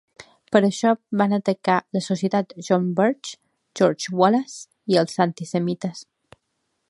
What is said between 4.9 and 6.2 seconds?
i els antisemites.